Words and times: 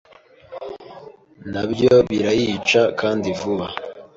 nabyo 1.51 1.93
birayica 2.07 2.81
kandi 2.99 3.27
vuba 3.39 3.67